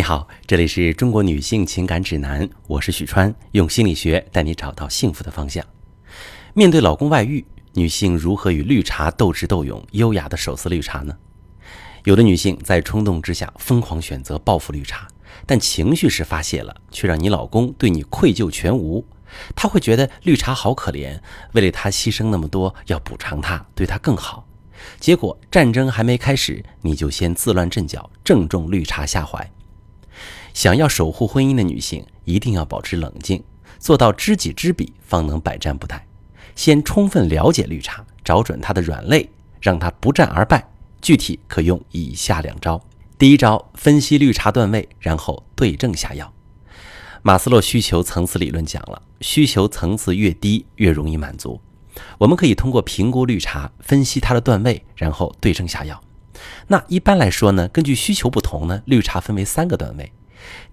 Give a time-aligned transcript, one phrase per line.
[0.00, 5.62] 你好，这里是中国女性情感指南，我是许川，用心理学带你找到幸福的方向。
[6.54, 11.14] 面对老公外遇，女性如何与绿茶斗智斗勇，优雅的手撕绿茶呢？
[12.04, 15.06] 有的女性在冲动之下疯狂选择报复绿茶，
[15.44, 19.06] 但情绪是发泄了，却让你老公对你愧疚全无。
[19.54, 21.20] 他会觉得绿茶好可怜，
[21.52, 24.48] 为了他牺牲那么多，要补偿他，对他更好。
[24.98, 29.46] 结果战争还没开始，你就先自乱阵脚，正中绿茶下怀。
[30.52, 33.42] 想要守护婚姻的女性，一定要保持冷静，
[33.78, 36.00] 做到知己知彼，方能百战不殆。
[36.54, 40.68] 先充分了解绿茶，找准她的软肋，让她不战而败。
[41.00, 42.82] 具体可用以下两招：
[43.16, 46.32] 第一招，分析绿茶段位，然后对症下药。
[47.22, 51.60] 马斯洛需求层次理论讲了，需求层次越低，越容易满足。
[52.18, 56.02] 我们可以通过评估绿茶，分析它的段位，然后对症下药。
[56.68, 60.12] 那一般来说呢，根据需求不同呢，绿茶分为三个段位。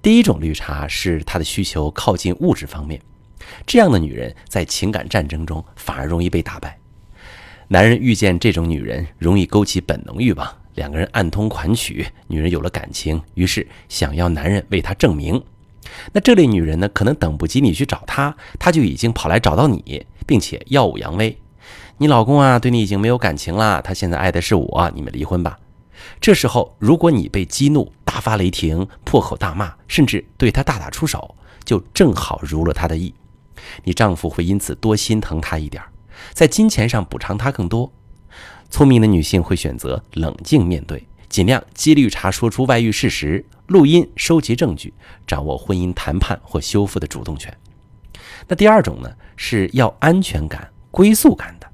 [0.02, 3.02] 第一种绿茶是她的需求靠近物质方面，
[3.66, 6.78] 这样的女人在情感战争中反而容易被打败。
[7.69, 15.44] 男人遇见这种女人，容易勾起本能欲望，两个人暗通款曲，女人有了感情，于是想要男人为她证明。
[16.14, 21.38] 那这类女人呢，可能等不及你去找她，她就已经跑来找到你，并且耀武扬威。
[21.97, 25.58] 你老公啊，对你已经没有感情了，他现在爱的是我，你们离婚吧。
[26.20, 33.14] 这时候，如果你被激怒，大发雷霆，破口大骂，甚至对他大打出手，就正好如了他的意。
[33.84, 35.84] 你丈夫会因此多心疼她一点，
[36.31, 37.92] 在金钱上补偿她更多。
[38.70, 44.94] 聪明的女性会选择冷静面对，尽量激绿茶说出外遇事实，录音收集证据，
[45.26, 47.56] 掌握婚姻谈判或修复的主动权。
[48.48, 51.67] 那第二种呢，是要安全感、归宿感的。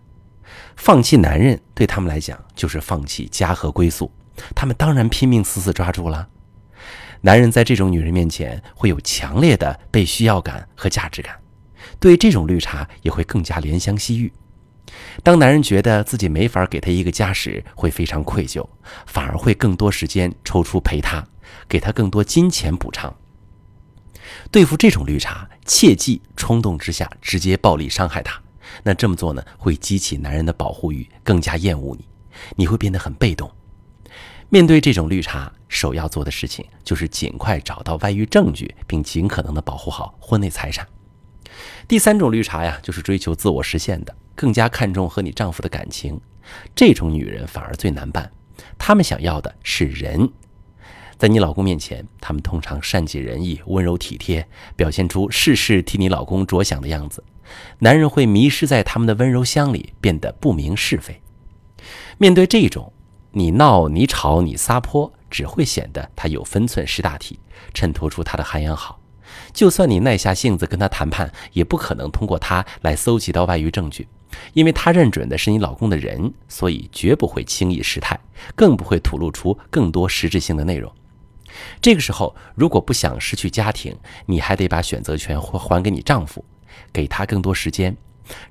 [0.75, 4.11] 放弃男人对他们来讲就是放弃家和归宿，
[4.55, 6.27] 他们当然拼命死死抓住了。
[7.21, 11.39] 男人在这种女人面前会有强烈的被需要感和价值感，
[11.99, 14.33] 对这种绿茶也会更加怜香惜玉。
[15.23, 18.67] 当男人觉得自己没法给她一个家时，会非常愧疚，
[19.05, 21.25] 反而会更多时间抽出陪他，
[21.69, 23.15] 给他更多金钱补偿。
[24.51, 28.42] 对付这种绿茶，切忌冲动之下直接暴力伤害他。
[28.81, 32.07] 那这么做呢，会激起男人的保护欲，更加厌恶你，
[32.55, 33.51] 你会变得很被动。
[34.49, 40.87] 面对这种绿茶，首要做的事情就是尽快找到外遇证据，并尽可能的保护好婚内财产。
[41.87, 46.19] 第三种绿茶呀，就是追求自我实现的，更加看重和你丈夫的感情。
[46.75, 48.31] 这种女人反而最难办，
[48.77, 50.29] 她们想要的是人。
[51.23, 54.45] 在你老公面前，他们通常善解人意、温柔体贴，
[54.75, 57.23] 表现出事事替你老公着想的样子。
[57.79, 61.21] 男人会迷失在他们的温柔乡里，变得不明是非。
[62.17, 62.91] 面对这种，
[63.31, 67.39] 你闹你吵你撒泼，只会显得他有分寸识大体，
[67.73, 68.99] 衬托出他的涵养好。
[69.53, 74.09] 就算你耐下性子跟他谈判，也不可能通过他来搜集到外遇证据，
[74.51, 78.19] 因为他认准的是你老公的人，所以绝不会轻易失态，
[78.57, 80.93] 更不会吐露出更多实质性的内容。
[81.81, 86.43] 这个时候，如果不想失去家庭，你还得把选择权还还给你丈夫，
[86.91, 87.95] 给他更多时间。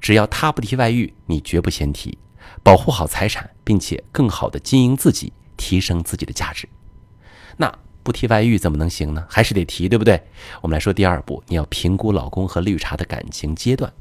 [0.00, 2.18] 只要他不提外遇，你绝不先提。
[2.62, 6.68] 保护好财产，并且更好的经营自己，提升自己的价值。
[7.56, 9.24] 那不提外遇怎么能行呢？
[9.28, 10.20] 还是得提，对不对？
[10.60, 13.92] 我们来说第二步，你要评估老公和绿茶的感情阶段。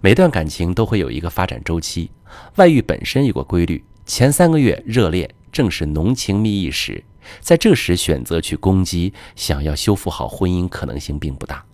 [0.00, 2.10] 每段感情都会有一个发展周期，
[2.56, 7.04] 外遇本身有个规律：前三个月热恋，正是浓情蜜意时，
[7.40, 11.64] 在这时选择去攻击，想要修复好婚姻可能性并不大。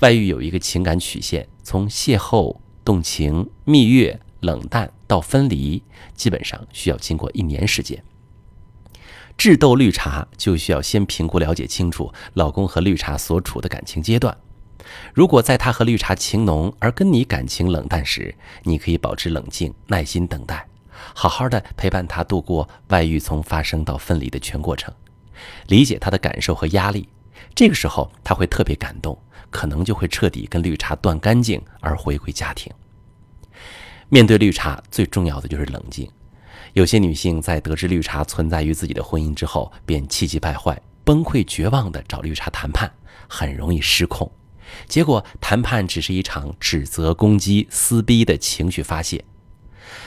[0.00, 4.20] 外遇有一个情感曲线，从邂逅、动情、蜜月。
[4.40, 5.82] 冷淡到分离，
[6.14, 8.04] 基本上需要经过一年时间。
[9.36, 14.36] 智斗绿茶就需要先评估了解清楚老公和绿茶所处的感情阶段。
[15.14, 20.68] 如果在他和绿茶情浓而跟你感情冷淡时，你可以保持冷静，耐心等待，
[21.14, 24.92] 好好的陪伴他度过外遇从发生到分离的全过程，
[25.68, 27.08] 理解他的感受和压力。
[27.54, 29.18] 这个时候他会特别感动，
[29.50, 32.72] 可能就会彻底跟绿茶断干净而回归家庭。
[34.08, 36.08] 面对绿茶，最重要的就是冷静。
[36.74, 42.90] 有些女性在得知绿茶存在于自己的婚姻之后，便气急败坏、崩溃绝望地找绿茶谈判，
[43.28, 44.30] 很容易失控。
[44.86, 49.24] 结果谈判只是一场指责、攻击、撕逼的情绪发泄。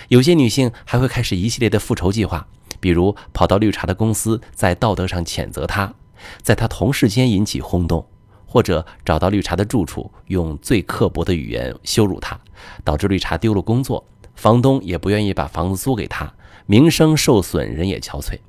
[0.09, 2.47] 有些女性还会开始一系列的复仇计划，
[2.79, 5.93] 比如跑到绿茶的公司，在道德上谴责她，
[6.41, 8.05] 在她同事间引起轰动。
[8.51, 12.35] 或者找到绿茶的住处，用最刻薄的语言羞辱她，
[12.83, 14.03] 导致绿茶丢了工作，
[14.33, 16.33] 房东也不愿意把房子租给她，
[16.65, 18.39] 名声受损，人也憔悴。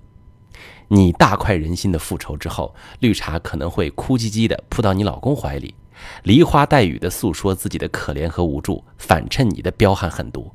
[0.88, 5.75] 你大快人心的复仇之后，绿茶可能会哭唧唧的扑到你老公怀里，
[6.23, 10.50] 梨花带雨的诉说自己的可怜和无助，反衬你的彪悍狠毒。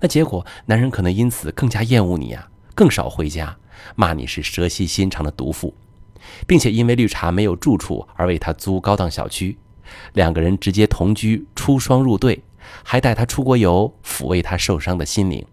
[0.00, 3.56] 那结果，男人可能因此更加厌恶你呀，更少回家，
[3.94, 5.74] 骂你是蛇蝎心肠的毒妇，
[6.46, 9.58] 并且因为绿茶没有住处而为他租高档小区，
[10.14, 12.42] 两个人直接同居，出双入对，
[12.82, 15.44] 还带他出国游，抚慰他受伤的心灵。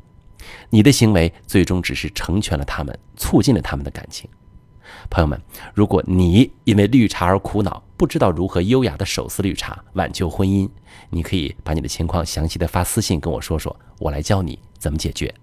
[0.70, 4.30] 你的行为最终只是成全了他们，促进了他们的感情。
[5.10, 5.42] 朋友们，
[5.74, 10.70] 如果你因为绿茶而苦恼，不知道如何优雅的手撕绿茶挽救婚姻，
[11.10, 15.34] 你可以把你的情况详细的发私信跟我说说，我来教你怎么解决。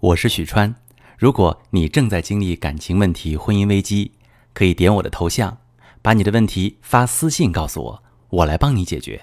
[0.00, 0.74] 我是许川，
[1.16, 4.10] 如果你正在经历感情问题、婚姻危机，
[4.52, 5.58] 可以点我的头像，
[6.02, 9.20] 把你的问题发私信告诉我，我来帮你解决。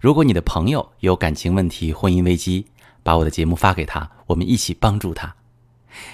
[0.00, 2.68] 如果你的朋友有感情问题、婚姻危机，
[3.02, 5.36] 把我的节目发给他，我们一起帮助他。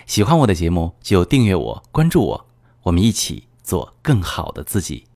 [0.06, 2.46] 喜欢我的节目就订阅我、关注我，
[2.82, 5.04] 我们一起做更好的自己。